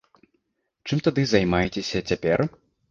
[0.91, 2.49] Чым тады займаецеся цяпер?